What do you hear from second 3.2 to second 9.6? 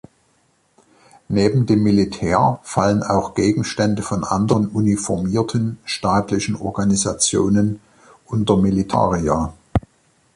Gegenstände von anderen uniformierten staatlichen Organisationen unter Militaria.